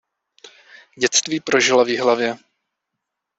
[0.97, 2.35] Dětství prožila v Jihlavě.